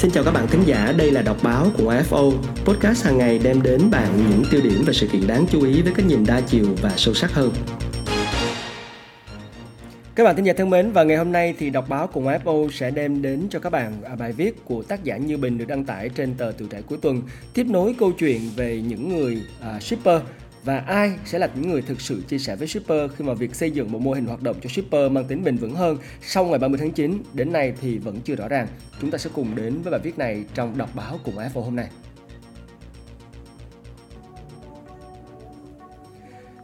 Xin 0.00 0.10
chào 0.10 0.24
các 0.24 0.30
bạn 0.30 0.46
thính 0.48 0.62
giả, 0.66 0.92
đây 0.98 1.10
là 1.10 1.22
đọc 1.22 1.36
báo 1.42 1.66
của 1.78 1.92
AFO, 1.92 2.32
podcast 2.64 3.04
hàng 3.04 3.18
ngày 3.18 3.40
đem 3.44 3.62
đến 3.62 3.90
bạn 3.90 4.16
những 4.30 4.42
tiêu 4.50 4.60
điểm 4.64 4.82
và 4.86 4.92
sự 4.92 5.06
kiện 5.06 5.26
đáng 5.26 5.46
chú 5.50 5.64
ý 5.64 5.82
với 5.82 5.92
cái 5.96 6.06
nhìn 6.06 6.24
đa 6.26 6.40
chiều 6.40 6.66
và 6.82 6.92
sâu 6.96 7.14
sắc 7.14 7.32
hơn. 7.32 7.52
Các 10.14 10.24
bạn 10.24 10.36
thính 10.36 10.44
giả 10.44 10.52
thân 10.56 10.70
mến 10.70 10.92
và 10.92 11.04
ngày 11.04 11.16
hôm 11.16 11.32
nay 11.32 11.54
thì 11.58 11.70
đọc 11.70 11.88
báo 11.88 12.06
cùng 12.06 12.26
AFO 12.26 12.70
sẽ 12.70 12.90
đem 12.90 13.22
đến 13.22 13.46
cho 13.50 13.58
các 13.58 13.70
bạn 13.70 14.02
à, 14.02 14.14
bài 14.14 14.32
viết 14.32 14.64
của 14.64 14.82
tác 14.82 15.04
giả 15.04 15.16
Như 15.16 15.36
Bình 15.36 15.58
được 15.58 15.68
đăng 15.68 15.84
tải 15.84 16.08
trên 16.08 16.34
tờ 16.34 16.52
Tuổi 16.58 16.68
Trẻ 16.70 16.82
cuối 16.86 16.98
tuần 17.02 17.22
tiếp 17.54 17.66
nối 17.66 17.94
câu 17.98 18.12
chuyện 18.12 18.40
về 18.56 18.80
những 18.80 19.08
người 19.08 19.42
uh, 19.76 19.82
shipper 19.82 20.20
và 20.64 20.78
ai 20.78 21.12
sẽ 21.24 21.38
là 21.38 21.48
những 21.54 21.70
người 21.70 21.82
thực 21.82 22.00
sự 22.00 22.22
chia 22.28 22.38
sẻ 22.38 22.56
với 22.56 22.68
shipper 22.68 23.10
khi 23.16 23.24
mà 23.24 23.34
việc 23.34 23.54
xây 23.54 23.70
dựng 23.70 23.92
một 23.92 24.02
mô 24.02 24.12
hình 24.12 24.26
hoạt 24.26 24.42
động 24.42 24.56
cho 24.62 24.70
shipper 24.70 25.12
mang 25.12 25.24
tính 25.24 25.44
bền 25.44 25.56
vững 25.56 25.74
hơn 25.74 25.98
sau 26.22 26.44
ngày 26.44 26.58
30 26.58 26.78
tháng 26.80 26.92
9 26.92 27.22
đến 27.32 27.52
nay 27.52 27.72
thì 27.80 27.98
vẫn 27.98 28.20
chưa 28.24 28.34
rõ 28.34 28.48
ràng. 28.48 28.66
Chúng 29.00 29.10
ta 29.10 29.18
sẽ 29.18 29.30
cùng 29.34 29.54
đến 29.54 29.82
với 29.82 29.90
bài 29.90 30.00
viết 30.04 30.18
này 30.18 30.44
trong 30.54 30.78
đọc 30.78 30.90
báo 30.94 31.18
cùng 31.24 31.38
Apple 31.38 31.62
hôm 31.62 31.76
nay. 31.76 31.88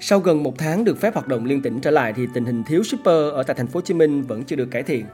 Sau 0.00 0.20
gần 0.20 0.42
một 0.42 0.58
tháng 0.58 0.84
được 0.84 1.00
phép 1.00 1.14
hoạt 1.14 1.28
động 1.28 1.44
liên 1.44 1.62
tỉnh 1.62 1.80
trở 1.80 1.90
lại 1.90 2.12
thì 2.12 2.26
tình 2.34 2.44
hình 2.44 2.62
thiếu 2.64 2.82
shipper 2.82 3.32
ở 3.32 3.42
tại 3.42 3.56
thành 3.56 3.66
phố 3.66 3.78
Hồ 3.78 3.80
Chí 3.80 3.94
Minh 3.94 4.22
vẫn 4.22 4.44
chưa 4.44 4.56
được 4.56 4.70
cải 4.70 4.82
thiện. 4.82 5.06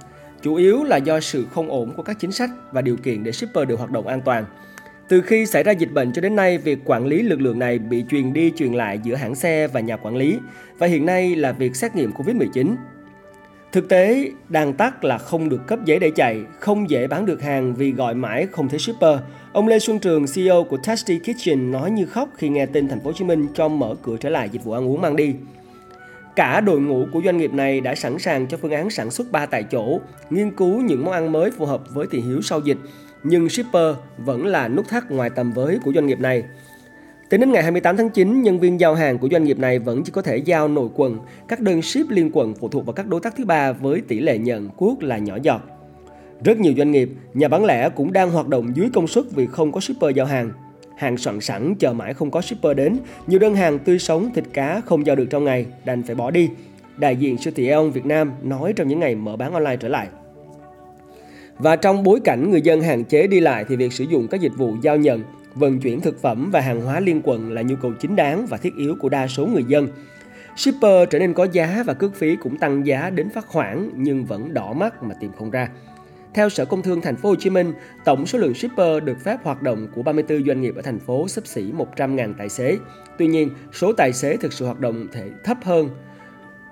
Chủ 0.43 0.55
yếu 0.55 0.85
là 0.85 0.97
do 0.97 1.21
sự 1.21 1.47
không 1.53 1.71
ổn 1.71 1.93
của 1.97 2.03
các 2.03 2.17
chính 2.21 2.33
sách 2.33 2.51
và 2.73 2.83
điều 2.83 2.97
kiện 2.97 3.25
để 3.25 3.33
shipper 3.33 3.69
được 3.69 3.79
hoạt 3.79 3.91
động 3.91 4.07
an 4.07 4.21
toàn. 4.25 4.45
Từ 5.09 5.21
khi 5.21 5.47
xảy 5.47 5.63
ra 5.63 5.73
dịch 5.73 5.93
bệnh 5.93 6.13
cho 6.13 6.23
đến 6.23 6.37
nay, 6.37 6.59
việc 6.59 6.79
quản 6.85 7.07
lý 7.07 7.23
lực 7.23 7.41
lượng 7.41 7.59
này 7.59 7.79
bị 7.79 8.05
truyền 8.11 8.33
đi 8.33 8.53
truyền 8.57 8.73
lại 8.73 9.01
giữa 9.03 9.15
hãng 9.15 9.35
xe 9.35 9.67
và 9.67 9.81
nhà 9.81 9.97
quản 9.97 10.17
lý 10.17 10.39
và 10.79 10.87
hiện 10.87 11.07
nay 11.07 11.37
là 11.37 11.53
việc 11.53 11.77
xét 11.77 11.95
nghiệm 11.97 12.13
Covid-19. 12.13 12.77
Thực 13.73 13.89
tế, 13.89 14.31
đàn 14.49 14.73
tắc 14.73 15.05
là 15.05 15.19
không 15.19 15.49
được 15.49 15.67
cấp 15.67 15.79
giấy 15.85 15.99
để 15.99 16.11
chạy, 16.11 16.41
không 16.59 16.91
dễ 16.91 17.07
bán 17.07 17.27
được 17.27 17.43
hàng 17.43 17.75
vì 17.75 17.93
gọi 17.93 18.15
mãi 18.15 18.47
không 18.53 18.69
thấy 18.69 18.79
shipper. 18.79 19.19
Ông 19.53 19.69
Lê 19.69 19.79
Xuân 19.79 19.99
Trường, 19.99 20.25
CEO 20.35 20.65
của 20.65 20.77
Tasty 20.77 21.19
Kitchen 21.19 21.71
nói 21.71 21.91
như 21.91 22.07
khóc 22.07 22.29
khi 22.37 22.49
nghe 22.49 22.67
tin 22.67 22.89
thành 22.89 23.01
phố 23.01 23.05
Hồ 23.05 23.13
Chí 23.13 23.25
Minh 23.25 23.47
cho 23.55 23.69
mở 23.69 23.95
cửa 24.03 24.17
trở 24.21 24.29
lại 24.29 24.49
dịch 24.53 24.65
vụ 24.65 24.73
ăn 24.73 24.89
uống 24.89 25.01
mang 25.01 25.17
đi. 25.17 25.35
Cả 26.37 26.61
đội 26.61 26.81
ngũ 26.81 27.07
của 27.13 27.23
doanh 27.25 27.37
nghiệp 27.37 27.53
này 27.53 27.81
đã 27.81 27.95
sẵn 27.95 28.19
sàng 28.19 28.47
cho 28.47 28.57
phương 28.57 28.73
án 28.73 28.91
sản 28.91 29.11
xuất 29.11 29.33
3 29.33 29.47
tại 29.47 29.63
chỗ, 29.63 30.01
nghiên 30.31 30.51
cứu 30.51 30.81
những 30.81 31.05
món 31.05 31.15
ăn 31.15 31.33
mới 31.33 31.51
phù 31.51 31.67
hợp 31.67 31.83
với 31.95 32.07
thị 32.11 32.21
hiếu 32.21 32.43
sau 32.43 32.61
dịch 32.61 32.79
nhưng 33.23 33.49
shipper 33.49 33.95
vẫn 34.19 34.47
là 34.47 34.69
nút 34.69 34.89
thắt 34.89 35.11
ngoài 35.11 35.31
tầm 35.31 35.53
với 35.53 35.79
của 35.85 35.93
doanh 35.93 36.07
nghiệp 36.07 36.21
này. 36.21 36.43
Tính 37.31 37.41
đến 37.41 37.53
ngày 37.53 37.63
28 37.63 37.97
tháng 37.97 38.11
9, 38.11 38.43
nhân 38.43 38.61
viên 38.61 38.81
giao 38.81 38.95
hàng 38.95 39.19
của 39.19 39.29
doanh 39.29 39.45
nghiệp 39.45 39.59
này 39.59 39.79
vẫn 39.79 40.03
chỉ 40.05 40.13
có 40.13 40.23
thể 40.23 40.37
giao 40.37 40.69
nội 40.69 40.89
quần, 40.95 41.19
các 41.49 41.61
đơn 41.61 41.83
ship 41.83 42.11
liên 42.11 42.31
quần 42.33 42.55
phụ 42.55 42.69
thuộc 42.69 42.87
vào 42.87 42.93
các 42.93 43.07
đối 43.07 43.21
tác 43.21 43.37
thứ 43.37 43.45
ba 43.45 43.73
với 43.73 44.01
tỷ 44.01 44.21
lệ 44.21 44.39
nhận 44.39 44.69
cuốc 44.69 45.03
là 45.03 45.19
nhỏ 45.19 45.39
giọt. 45.43 45.61
Rất 46.45 46.59
nhiều 46.59 46.75
doanh 46.77 46.91
nghiệp, 46.91 47.11
nhà 47.35 47.49
bán 47.49 47.65
lẻ 47.65 47.89
cũng 47.89 48.13
đang 48.13 48.31
hoạt 48.31 48.49
động 48.49 48.77
dưới 48.77 48.91
công 48.95 49.07
suất 49.07 49.25
vì 49.31 49.47
không 49.47 49.73
có 49.73 49.81
shipper 49.81 50.17
giao 50.17 50.27
hàng. 50.27 50.51
Hàng 51.03 51.17
soạn 51.17 51.41
sẵn 51.41 51.75
chờ 51.75 51.93
mãi 51.93 52.15
không 52.15 52.31
có 52.31 52.41
shipper 52.41 52.77
đến, 52.77 52.99
nhiều 53.27 53.39
đơn 53.39 53.55
hàng 53.55 53.79
tươi 53.79 53.99
sống 53.99 54.31
thịt 54.35 54.45
cá 54.53 54.81
không 54.81 55.07
giao 55.07 55.17
được 55.17 55.27
trong 55.31 55.45
ngày, 55.45 55.67
đành 55.85 56.03
phải 56.03 56.15
bỏ 56.15 56.31
đi. 56.31 56.51
Đại 56.97 57.17
diện 57.17 57.39
siêu 57.39 57.53
thị 57.57 57.69
Aeon 57.69 57.91
Việt 57.91 58.07
Nam 58.07 58.33
nói 58.43 58.73
trong 58.77 58.89
những 58.89 59.01
ngày 59.01 59.15
mở 59.15 59.37
bán 59.37 59.53
online 59.53 59.77
trở 59.77 59.89
lại. 59.89 60.09
Và 61.59 61.77
trong 61.77 62.03
bối 62.03 62.21
cảnh 62.25 62.51
người 62.51 62.61
dân 62.61 62.81
hạn 62.81 63.05
chế 63.05 63.27
đi 63.27 63.41
lại 63.41 63.65
thì 63.69 63.77
việc 63.77 63.93
sử 63.93 64.05
dụng 64.05 64.29
các 64.29 64.41
dịch 64.41 64.53
vụ 64.57 64.77
giao 64.83 64.97
nhận, 64.97 65.23
vận 65.55 65.81
chuyển 65.81 66.01
thực 66.01 66.23
phẩm 66.23 66.51
và 66.53 66.61
hàng 66.61 66.81
hóa 66.81 67.01
liên 67.01 67.21
quận 67.25 67.53
là 67.53 67.63
nhu 67.63 67.77
cầu 67.77 67.93
chính 68.01 68.17
đáng 68.17 68.47
và 68.47 68.57
thiết 68.57 68.77
yếu 68.77 68.95
của 69.01 69.09
đa 69.09 69.29
số 69.29 69.47
người 69.47 69.65
dân. 69.69 69.89
Shipper 70.57 71.09
trở 71.11 71.19
nên 71.19 71.33
có 71.35 71.47
giá 71.53 71.83
và 71.87 71.95
cước 71.95 72.15
phí 72.15 72.37
cũng 72.37 72.59
tăng 72.59 72.87
giá 72.87 73.11
đến 73.11 73.31
phát 73.31 73.47
hoảng 73.49 73.91
nhưng 73.97 74.25
vẫn 74.25 74.55
đỏ 74.55 74.73
mắt 74.73 75.03
mà 75.03 75.15
tìm 75.21 75.31
không 75.39 75.51
ra. 75.51 75.69
Theo 76.35 76.49
Sở 76.49 76.65
Công 76.65 76.83
Thương 76.83 77.01
Thành 77.01 77.17
phố 77.17 77.29
Hồ 77.29 77.35
Chí 77.35 77.51
Minh, 77.51 77.73
tổng 78.05 78.27
số 78.27 78.39
lượng 78.39 78.55
shipper 78.55 79.05
được 79.05 79.21
phép 79.25 79.37
hoạt 79.43 79.63
động 79.63 79.89
của 79.95 80.03
34 80.03 80.45
doanh 80.45 80.61
nghiệp 80.61 80.77
ở 80.77 80.83
thành 80.83 80.99
phố 80.99 81.29
sấp 81.29 81.47
xỉ 81.47 81.73
100.000 81.73 82.35
tài 82.39 82.49
xế. 82.49 82.79
Tuy 83.19 83.27
nhiên, 83.27 83.51
số 83.73 83.93
tài 83.93 84.13
xế 84.13 84.37
thực 84.37 84.53
sự 84.53 84.65
hoạt 84.65 84.81
động 84.81 85.07
thể 85.13 85.31
thấp 85.45 85.57
hơn 85.63 85.89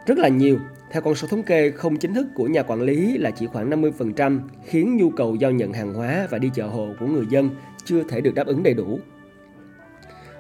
rất 0.07 0.19
là 0.19 0.29
nhiều 0.29 0.59
theo 0.91 1.03
con 1.03 1.15
số 1.15 1.29
thống 1.29 1.43
kê 1.43 1.71
không 1.71 1.97
chính 1.97 2.15
thức 2.15 2.27
của 2.35 2.47
nhà 2.47 2.63
quản 2.63 2.83
lý 2.83 3.19
là 3.19 3.31
chỉ 3.31 3.47
khoảng 3.47 3.71
50% 3.71 4.41
khiến 4.67 4.97
nhu 4.97 5.11
cầu 5.11 5.35
giao 5.35 5.51
nhận 5.51 5.73
hàng 5.73 5.95
hóa 5.95 6.27
và 6.31 6.39
đi 6.39 6.51
chợ 6.55 6.67
hộ 6.67 6.89
của 7.01 7.07
người 7.07 7.27
dân 7.31 7.51
chưa 7.85 8.03
thể 8.03 8.21
được 8.21 8.35
đáp 8.35 8.47
ứng 8.47 8.63
đầy 8.63 8.75
đủ. 8.75 8.99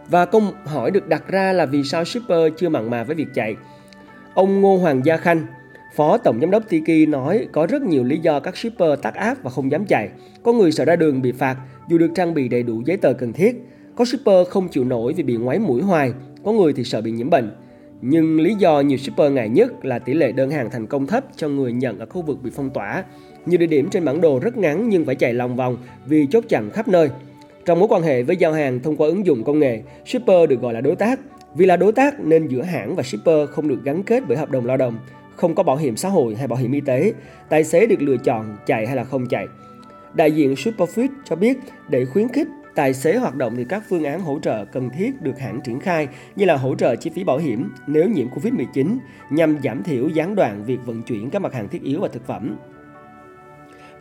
Và 0.08 0.26
câu 0.26 0.42
hỏi 0.64 0.90
được 0.90 1.08
đặt 1.08 1.28
ra 1.28 1.52
là 1.52 1.66
vì 1.66 1.84
sao 1.84 2.04
shipper 2.04 2.52
chưa 2.56 2.68
mặn 2.68 2.90
mà 2.90 3.04
với 3.04 3.16
việc 3.16 3.28
chạy? 3.34 3.56
Ông 4.34 4.60
Ngô 4.60 4.76
Hoàng 4.76 5.04
Gia 5.04 5.16
Khanh, 5.16 5.46
Phó 5.94 6.18
Tổng 6.18 6.40
Giám 6.40 6.50
đốc 6.50 6.68
Tiki 6.68 7.08
nói 7.08 7.46
có 7.52 7.66
rất 7.66 7.82
nhiều 7.82 8.04
lý 8.04 8.18
do 8.18 8.40
các 8.40 8.56
shipper 8.56 9.00
tắt 9.02 9.14
áp 9.14 9.42
và 9.42 9.50
không 9.50 9.70
dám 9.70 9.84
chạy. 9.84 10.08
Có 10.42 10.52
người 10.52 10.72
sợ 10.72 10.84
ra 10.84 10.96
đường 10.96 11.22
bị 11.22 11.32
phạt 11.32 11.56
dù 11.88 11.98
được 11.98 12.10
trang 12.14 12.34
bị 12.34 12.48
đầy 12.48 12.62
đủ 12.62 12.82
giấy 12.86 12.96
tờ 12.96 13.12
cần 13.12 13.32
thiết. 13.32 13.56
Có 13.96 14.04
shipper 14.04 14.48
không 14.48 14.68
chịu 14.68 14.84
nổi 14.84 15.12
vì 15.12 15.22
bị 15.22 15.36
ngoáy 15.36 15.58
mũi 15.58 15.82
hoài. 15.82 16.12
Có 16.44 16.52
người 16.52 16.72
thì 16.72 16.84
sợ 16.84 17.00
bị 17.00 17.10
nhiễm 17.10 17.30
bệnh. 17.30 17.50
Nhưng 18.02 18.40
lý 18.40 18.54
do 18.54 18.80
nhiều 18.80 18.98
shipper 18.98 19.32
ngại 19.32 19.48
nhất 19.48 19.84
là 19.84 19.98
tỷ 19.98 20.14
lệ 20.14 20.32
đơn 20.32 20.50
hàng 20.50 20.70
thành 20.70 20.86
công 20.86 21.06
thấp 21.06 21.24
cho 21.36 21.48
người 21.48 21.72
nhận 21.72 21.98
ở 21.98 22.06
khu 22.06 22.22
vực 22.22 22.38
bị 22.42 22.50
phong 22.54 22.70
tỏa. 22.70 23.04
Nhiều 23.46 23.58
địa 23.58 23.66
điểm 23.66 23.88
trên 23.90 24.04
bản 24.04 24.20
đồ 24.20 24.38
rất 24.38 24.56
ngắn 24.56 24.88
nhưng 24.88 25.04
phải 25.04 25.14
chạy 25.14 25.34
lòng 25.34 25.56
vòng 25.56 25.76
vì 26.06 26.26
chốt 26.30 26.44
chặn 26.48 26.70
khắp 26.70 26.88
nơi. 26.88 27.08
Trong 27.64 27.78
mối 27.78 27.88
quan 27.88 28.02
hệ 28.02 28.22
với 28.22 28.36
giao 28.36 28.52
hàng 28.52 28.80
thông 28.80 28.96
qua 28.96 29.08
ứng 29.08 29.26
dụng 29.26 29.44
công 29.44 29.58
nghệ, 29.58 29.82
shipper 30.06 30.48
được 30.48 30.60
gọi 30.60 30.74
là 30.74 30.80
đối 30.80 30.96
tác. 30.96 31.20
Vì 31.54 31.66
là 31.66 31.76
đối 31.76 31.92
tác 31.92 32.20
nên 32.20 32.48
giữa 32.48 32.62
hãng 32.62 32.96
và 32.96 33.02
shipper 33.02 33.48
không 33.48 33.68
được 33.68 33.84
gắn 33.84 34.02
kết 34.02 34.22
bởi 34.28 34.36
hợp 34.36 34.50
đồng 34.50 34.66
lao 34.66 34.76
động, 34.76 34.98
không 35.40 35.54
có 35.54 35.62
bảo 35.62 35.76
hiểm 35.76 35.96
xã 35.96 36.08
hội 36.08 36.34
hay 36.34 36.46
bảo 36.46 36.58
hiểm 36.58 36.72
y 36.72 36.80
tế. 36.80 37.12
Tài 37.48 37.64
xế 37.64 37.86
được 37.86 38.02
lựa 38.02 38.16
chọn 38.16 38.56
chạy 38.66 38.86
hay 38.86 38.96
là 38.96 39.04
không 39.04 39.26
chạy. 39.26 39.46
Đại 40.14 40.32
diện 40.32 40.54
Superfit 40.54 41.08
cho 41.24 41.36
biết 41.36 41.58
để 41.88 42.04
khuyến 42.04 42.28
khích 42.28 42.48
tài 42.74 42.94
xế 42.94 43.16
hoạt 43.16 43.34
động 43.34 43.56
thì 43.56 43.64
các 43.68 43.82
phương 43.88 44.04
án 44.04 44.20
hỗ 44.20 44.38
trợ 44.42 44.64
cần 44.64 44.90
thiết 44.90 45.22
được 45.22 45.38
hãng 45.38 45.60
triển 45.64 45.80
khai 45.80 46.08
như 46.36 46.44
là 46.44 46.56
hỗ 46.56 46.74
trợ 46.74 46.96
chi 46.96 47.10
phí 47.14 47.24
bảo 47.24 47.38
hiểm 47.38 47.70
nếu 47.86 48.08
nhiễm 48.08 48.26
Covid-19 48.28 48.98
nhằm 49.30 49.58
giảm 49.64 49.82
thiểu 49.82 50.08
gián 50.08 50.34
đoạn 50.34 50.64
việc 50.64 50.78
vận 50.86 51.02
chuyển 51.02 51.30
các 51.30 51.42
mặt 51.42 51.54
hàng 51.54 51.68
thiết 51.68 51.82
yếu 51.82 52.00
và 52.00 52.08
thực 52.08 52.26
phẩm. 52.26 52.56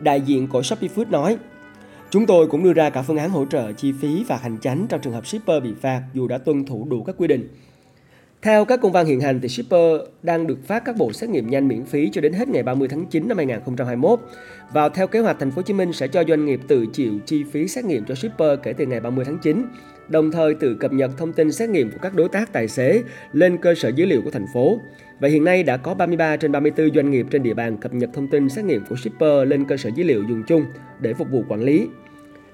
Đại 0.00 0.20
diện 0.20 0.48
của 0.48 0.62
Shopee 0.62 0.90
Food 0.94 1.10
nói, 1.10 1.38
Chúng 2.10 2.26
tôi 2.26 2.46
cũng 2.46 2.64
đưa 2.64 2.72
ra 2.72 2.90
cả 2.90 3.02
phương 3.02 3.16
án 3.16 3.30
hỗ 3.30 3.44
trợ 3.44 3.72
chi 3.72 3.92
phí 4.00 4.24
và 4.28 4.36
hành 4.36 4.58
chánh 4.58 4.86
trong 4.88 5.00
trường 5.00 5.12
hợp 5.12 5.26
shipper 5.26 5.62
bị 5.62 5.74
phạt 5.80 6.02
dù 6.12 6.28
đã 6.28 6.38
tuân 6.38 6.64
thủ 6.64 6.86
đủ 6.90 7.02
các 7.02 7.16
quy 7.18 7.28
định. 7.28 7.48
Theo 8.42 8.64
các 8.64 8.80
công 8.80 8.92
văn 8.92 9.06
hiện 9.06 9.20
hành 9.20 9.40
thì 9.40 9.48
shipper 9.48 10.00
đang 10.22 10.46
được 10.46 10.58
phát 10.66 10.84
các 10.84 10.96
bộ 10.96 11.12
xét 11.12 11.30
nghiệm 11.30 11.50
nhanh 11.50 11.68
miễn 11.68 11.84
phí 11.84 12.10
cho 12.12 12.20
đến 12.20 12.32
hết 12.32 12.48
ngày 12.48 12.62
30 12.62 12.88
tháng 12.88 13.06
9 13.06 13.28
năm 13.28 13.36
2021. 13.36 14.20
Và 14.72 14.88
theo 14.88 15.06
kế 15.06 15.20
hoạch 15.20 15.36
thành 15.38 15.50
phố 15.50 15.56
Hồ 15.56 15.62
Chí 15.62 15.74
Minh 15.74 15.92
sẽ 15.92 16.08
cho 16.08 16.24
doanh 16.28 16.44
nghiệp 16.44 16.60
tự 16.68 16.86
chịu 16.92 17.18
chi 17.26 17.44
phí 17.52 17.68
xét 17.68 17.84
nghiệm 17.84 18.04
cho 18.04 18.14
shipper 18.14 18.58
kể 18.62 18.72
từ 18.72 18.86
ngày 18.86 19.00
30 19.00 19.24
tháng 19.24 19.38
9, 19.38 19.66
đồng 20.08 20.30
thời 20.30 20.54
tự 20.54 20.74
cập 20.74 20.92
nhật 20.92 21.10
thông 21.18 21.32
tin 21.32 21.52
xét 21.52 21.68
nghiệm 21.68 21.90
của 21.90 21.98
các 22.02 22.14
đối 22.14 22.28
tác 22.28 22.52
tài 22.52 22.68
xế 22.68 23.02
lên 23.32 23.56
cơ 23.56 23.74
sở 23.74 23.88
dữ 23.88 24.06
liệu 24.06 24.22
của 24.22 24.30
thành 24.30 24.46
phố. 24.54 24.80
Và 25.20 25.28
hiện 25.28 25.44
nay 25.44 25.62
đã 25.62 25.76
có 25.76 25.94
33 25.94 26.36
trên 26.36 26.52
34 26.52 26.94
doanh 26.94 27.10
nghiệp 27.10 27.26
trên 27.30 27.42
địa 27.42 27.54
bàn 27.54 27.76
cập 27.76 27.94
nhật 27.94 28.10
thông 28.14 28.28
tin 28.28 28.48
xét 28.48 28.64
nghiệm 28.64 28.84
của 28.88 28.96
shipper 28.96 29.48
lên 29.48 29.64
cơ 29.64 29.76
sở 29.76 29.90
dữ 29.94 30.04
liệu 30.04 30.22
dùng 30.28 30.42
chung 30.46 30.64
để 31.00 31.14
phục 31.14 31.30
vụ 31.30 31.44
quản 31.48 31.62
lý. 31.62 31.88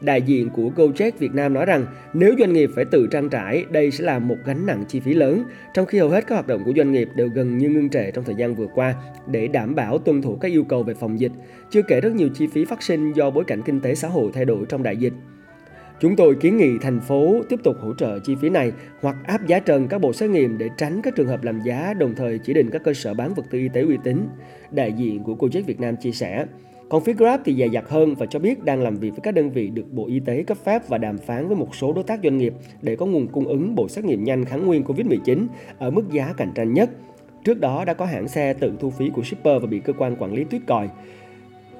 Đại 0.00 0.22
diện 0.22 0.50
của 0.50 0.70
Gojek 0.76 1.10
Việt 1.18 1.34
Nam 1.34 1.54
nói 1.54 1.66
rằng 1.66 1.86
nếu 2.14 2.34
doanh 2.38 2.52
nghiệp 2.52 2.70
phải 2.74 2.84
tự 2.84 3.08
trang 3.10 3.28
trải, 3.28 3.64
đây 3.70 3.90
sẽ 3.90 4.04
là 4.04 4.18
một 4.18 4.36
gánh 4.44 4.66
nặng 4.66 4.84
chi 4.88 5.00
phí 5.00 5.14
lớn, 5.14 5.44
trong 5.74 5.86
khi 5.86 5.98
hầu 5.98 6.08
hết 6.08 6.26
các 6.26 6.34
hoạt 6.34 6.46
động 6.46 6.62
của 6.64 6.72
doanh 6.76 6.92
nghiệp 6.92 7.08
đều 7.14 7.28
gần 7.28 7.58
như 7.58 7.68
ngưng 7.68 7.90
trệ 7.90 8.10
trong 8.10 8.24
thời 8.24 8.34
gian 8.34 8.54
vừa 8.54 8.66
qua 8.74 8.94
để 9.26 9.48
đảm 9.48 9.74
bảo 9.74 9.98
tuân 9.98 10.22
thủ 10.22 10.36
các 10.40 10.52
yêu 10.52 10.64
cầu 10.64 10.82
về 10.82 10.94
phòng 10.94 11.20
dịch, 11.20 11.32
chưa 11.70 11.82
kể 11.82 12.00
rất 12.00 12.14
nhiều 12.14 12.28
chi 12.34 12.46
phí 12.46 12.64
phát 12.64 12.82
sinh 12.82 13.12
do 13.12 13.30
bối 13.30 13.44
cảnh 13.44 13.62
kinh 13.62 13.80
tế 13.80 13.94
xã 13.94 14.08
hội 14.08 14.30
thay 14.34 14.44
đổi 14.44 14.66
trong 14.68 14.82
đại 14.82 14.96
dịch. 14.96 15.12
Chúng 16.00 16.16
tôi 16.16 16.34
kiến 16.34 16.56
nghị 16.56 16.78
thành 16.80 17.00
phố 17.00 17.42
tiếp 17.48 17.60
tục 17.64 17.76
hỗ 17.80 17.94
trợ 17.94 18.18
chi 18.18 18.34
phí 18.40 18.48
này 18.48 18.72
hoặc 19.00 19.16
áp 19.24 19.46
giá 19.46 19.58
trần 19.58 19.88
các 19.88 20.00
bộ 20.00 20.12
xét 20.12 20.30
nghiệm 20.30 20.58
để 20.58 20.68
tránh 20.76 21.02
các 21.02 21.14
trường 21.16 21.28
hợp 21.28 21.44
làm 21.44 21.60
giá 21.60 21.94
đồng 21.94 22.14
thời 22.14 22.38
chỉ 22.38 22.52
định 22.52 22.70
các 22.70 22.82
cơ 22.84 22.94
sở 22.94 23.14
bán 23.14 23.34
vật 23.34 23.46
tư 23.50 23.58
y 23.58 23.68
tế 23.68 23.80
uy 23.80 23.98
tín. 24.04 24.28
Đại 24.70 24.92
diện 24.92 25.24
của 25.24 25.34
Gojek 25.34 25.62
Việt 25.66 25.80
Nam 25.80 25.96
chia 25.96 26.12
sẻ. 26.12 26.46
Còn 26.88 27.04
phía 27.04 27.12
Grab 27.12 27.40
thì 27.44 27.54
dài 27.54 27.70
dặt 27.70 27.84
hơn 27.88 28.14
và 28.14 28.26
cho 28.26 28.38
biết 28.38 28.64
đang 28.64 28.82
làm 28.82 28.96
việc 28.96 29.10
với 29.10 29.20
các 29.22 29.34
đơn 29.34 29.50
vị 29.50 29.68
được 29.68 29.92
Bộ 29.92 30.06
Y 30.06 30.20
tế 30.20 30.42
cấp 30.42 30.58
phép 30.64 30.88
và 30.88 30.98
đàm 30.98 31.18
phán 31.18 31.48
với 31.48 31.56
một 31.56 31.74
số 31.74 31.92
đối 31.92 32.04
tác 32.04 32.20
doanh 32.22 32.38
nghiệp 32.38 32.54
để 32.82 32.96
có 32.96 33.06
nguồn 33.06 33.28
cung 33.28 33.48
ứng 33.48 33.74
bộ 33.74 33.88
xét 33.88 34.04
nghiệm 34.04 34.24
nhanh 34.24 34.44
kháng 34.44 34.66
nguyên 34.66 34.82
COVID-19 34.82 35.46
ở 35.78 35.90
mức 35.90 36.10
giá 36.10 36.34
cạnh 36.36 36.52
tranh 36.54 36.74
nhất. 36.74 36.90
Trước 37.44 37.60
đó 37.60 37.84
đã 37.84 37.94
có 37.94 38.04
hãng 38.04 38.28
xe 38.28 38.52
tự 38.52 38.72
thu 38.80 38.90
phí 38.90 39.10
của 39.10 39.22
shipper 39.22 39.62
và 39.62 39.66
bị 39.66 39.80
cơ 39.80 39.92
quan 39.92 40.16
quản 40.18 40.32
lý 40.34 40.44
tuyết 40.44 40.62
còi. 40.66 40.88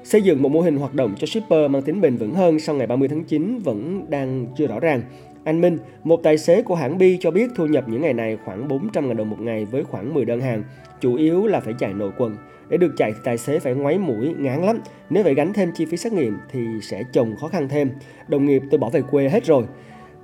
Xây 0.03 0.21
dựng 0.21 0.41
một 0.41 0.49
mô 0.49 0.61
hình 0.61 0.77
hoạt 0.77 0.93
động 0.93 1.15
cho 1.17 1.27
shipper 1.27 1.71
mang 1.71 1.81
tính 1.81 2.01
bền 2.01 2.15
vững 2.15 2.33
hơn 2.33 2.59
sau 2.59 2.75
ngày 2.75 2.87
30 2.87 3.07
tháng 3.07 3.23
9 3.23 3.59
vẫn 3.59 4.05
đang 4.09 4.45
chưa 4.57 4.67
rõ 4.67 4.79
ràng. 4.79 5.01
Anh 5.43 5.61
Minh, 5.61 5.77
một 6.03 6.19
tài 6.23 6.37
xế 6.37 6.61
của 6.61 6.75
hãng 6.75 6.97
Bi 6.97 7.17
cho 7.19 7.31
biết 7.31 7.51
thu 7.55 7.65
nhập 7.65 7.83
những 7.87 8.01
ngày 8.01 8.13
này 8.13 8.37
khoảng 8.45 8.67
400.000 8.67 9.13
đồng 9.13 9.29
một 9.29 9.41
ngày 9.41 9.65
với 9.65 9.83
khoảng 9.83 10.13
10 10.13 10.25
đơn 10.25 10.41
hàng, 10.41 10.63
chủ 11.01 11.15
yếu 11.15 11.47
là 11.47 11.59
phải 11.59 11.73
chạy 11.79 11.93
nội 11.93 12.11
quần. 12.17 12.35
Để 12.69 12.77
được 12.77 12.93
chạy 12.97 13.11
thì 13.11 13.19
tài 13.23 13.37
xế 13.37 13.59
phải 13.59 13.73
ngoáy 13.73 13.97
mũi, 13.97 14.35
ngán 14.37 14.61
lắm. 14.61 14.79
Nếu 15.09 15.23
phải 15.23 15.33
gánh 15.33 15.53
thêm 15.53 15.71
chi 15.71 15.85
phí 15.85 15.97
xét 15.97 16.13
nghiệm 16.13 16.37
thì 16.51 16.59
sẽ 16.81 17.03
chồng 17.11 17.35
khó 17.35 17.47
khăn 17.47 17.69
thêm. 17.69 17.91
Đồng 18.27 18.45
nghiệp 18.45 18.61
tôi 18.71 18.77
bỏ 18.77 18.89
về 18.89 19.01
quê 19.01 19.29
hết 19.29 19.45
rồi. 19.45 19.63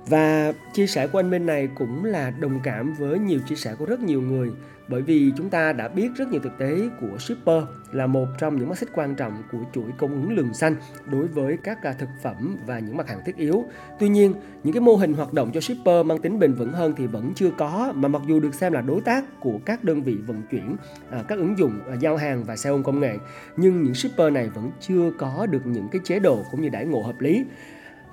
Và 0.06 0.52
chia 0.72 0.86
sẻ 0.86 1.06
của 1.06 1.18
anh 1.18 1.30
Minh 1.30 1.46
này 1.46 1.68
cũng 1.74 2.04
là 2.04 2.30
đồng 2.30 2.60
cảm 2.62 2.94
với 2.94 3.18
nhiều 3.18 3.40
chia 3.48 3.54
sẻ 3.54 3.74
của 3.78 3.84
rất 3.84 4.00
nhiều 4.00 4.22
người 4.22 4.50
bởi 4.88 5.02
vì 5.02 5.32
chúng 5.36 5.50
ta 5.50 5.72
đã 5.72 5.88
biết 5.88 6.08
rất 6.16 6.28
nhiều 6.28 6.40
thực 6.40 6.58
tế 6.58 6.88
của 7.00 7.18
shipper 7.18 7.62
là 7.92 8.06
một 8.06 8.26
trong 8.38 8.56
những 8.56 8.68
mắt 8.68 8.78
xích 8.78 8.88
quan 8.94 9.14
trọng 9.14 9.42
của 9.52 9.58
chuỗi 9.74 9.90
cung 9.98 10.10
ứng 10.10 10.36
lường 10.36 10.54
xanh 10.54 10.76
đối 11.10 11.26
với 11.26 11.56
các 11.62 11.82
à, 11.82 11.94
thực 11.98 12.08
phẩm 12.22 12.56
và 12.66 12.78
những 12.78 12.96
mặt 12.96 13.08
hàng 13.08 13.20
thiết 13.26 13.36
yếu. 13.36 13.64
Tuy 13.98 14.08
nhiên, 14.08 14.34
những 14.64 14.72
cái 14.72 14.80
mô 14.80 14.96
hình 14.96 15.14
hoạt 15.14 15.32
động 15.32 15.50
cho 15.54 15.60
shipper 15.60 16.06
mang 16.06 16.18
tính 16.18 16.38
bền 16.38 16.54
vững 16.54 16.72
hơn 16.72 16.94
thì 16.96 17.06
vẫn 17.06 17.32
chưa 17.34 17.50
có 17.50 17.92
mà 17.96 18.08
mặc 18.08 18.22
dù 18.26 18.40
được 18.40 18.54
xem 18.54 18.72
là 18.72 18.80
đối 18.80 19.00
tác 19.00 19.40
của 19.40 19.58
các 19.64 19.84
đơn 19.84 20.02
vị 20.02 20.14
vận 20.26 20.42
chuyển, 20.50 20.76
à, 21.10 21.22
các 21.28 21.38
ứng 21.38 21.58
dụng 21.58 21.80
à, 21.90 21.94
giao 22.00 22.16
hàng 22.16 22.44
và 22.44 22.56
xe 22.56 22.70
ôm 22.70 22.82
công 22.82 23.00
nghệ, 23.00 23.18
nhưng 23.56 23.82
những 23.82 23.94
shipper 23.94 24.32
này 24.32 24.48
vẫn 24.48 24.70
chưa 24.80 25.10
có 25.18 25.46
được 25.50 25.66
những 25.66 25.88
cái 25.88 26.00
chế 26.04 26.18
độ 26.18 26.42
cũng 26.50 26.62
như 26.62 26.68
đãi 26.68 26.84
ngộ 26.84 27.02
hợp 27.02 27.20
lý. 27.20 27.44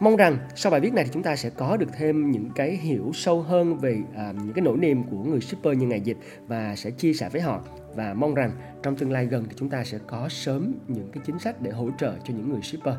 Mong 0.02 0.16
rằng 0.16 0.38
sau 0.56 0.72
bài 0.72 0.82
viết 0.82 0.94
này 0.94 1.04
thì 1.04 1.10
chúng 1.14 1.24
ta 1.24 1.36
sẽ 1.36 1.50
có 1.50 1.78
được 1.78 1.90
thêm 1.98 2.32
những 2.32 2.50
cái 2.56 2.72
hiểu 2.72 3.12
sâu 3.14 3.42
hơn 3.42 3.78
về 3.78 3.98
à, 4.16 4.34
những 4.44 4.54
cái 4.54 4.62
nỗi 4.62 4.78
niềm 4.78 5.04
của 5.04 5.18
người 5.18 5.42
shipper 5.42 5.78
như 5.78 5.88
ngày 5.88 6.02
dịch 6.02 6.18
và 6.48 6.76
sẽ 6.76 6.92
chia 6.92 7.14
sẻ 7.14 7.30
với 7.30 7.42
họ 7.42 7.62
và 7.96 8.14
mong 8.14 8.34
rằng 8.34 8.52
trong 8.84 8.96
tương 8.96 9.12
lai 9.12 9.26
gần 9.26 9.46
thì 9.50 9.56
chúng 9.56 9.70
ta 9.70 9.84
sẽ 9.84 9.98
có 10.08 10.30
sớm 10.30 10.74
những 10.88 11.12
cái 11.14 11.24
chính 11.26 11.40
sách 11.40 11.62
để 11.62 11.72
hỗ 11.72 11.90
trợ 12.00 12.14
cho 12.24 12.34
những 12.34 12.50
người 12.50 12.62
shipper. 12.62 12.96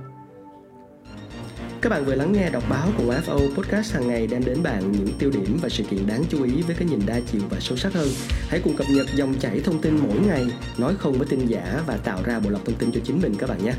Các 1.80 1.88
bạn 1.88 2.04
vừa 2.04 2.14
lắng 2.14 2.32
nghe 2.32 2.50
đọc 2.50 2.62
báo 2.70 2.88
của 2.98 3.14
FO 3.26 3.54
Podcast 3.54 3.94
hàng 3.94 4.08
ngày 4.08 4.26
đem 4.26 4.44
đến 4.44 4.62
bạn 4.62 4.92
những 4.92 5.08
tiêu 5.18 5.30
điểm 5.34 5.58
và 5.62 5.68
sự 5.68 5.84
kiện 5.84 6.06
đáng 6.06 6.22
chú 6.28 6.44
ý 6.44 6.62
với 6.62 6.76
cái 6.78 6.88
nhìn 6.88 7.00
đa 7.06 7.20
chiều 7.32 7.42
và 7.50 7.56
sâu 7.60 7.76
sắc 7.76 7.92
hơn. 7.92 8.08
Hãy 8.48 8.60
cùng 8.64 8.76
cập 8.76 8.86
nhật 8.90 9.06
dòng 9.14 9.34
chảy 9.40 9.60
thông 9.60 9.82
tin 9.82 9.96
mỗi 9.96 10.20
ngày, 10.26 10.44
nói 10.78 10.94
không 10.98 11.12
với 11.12 11.26
tin 11.30 11.46
giả 11.46 11.82
và 11.86 11.96
tạo 12.04 12.18
ra 12.24 12.40
bộ 12.40 12.50
lọc 12.50 12.64
thông 12.64 12.78
tin 12.78 12.92
cho 12.92 13.00
chính 13.04 13.20
mình 13.20 13.34
các 13.38 13.48
bạn 13.48 13.64
nhé. 13.64 13.72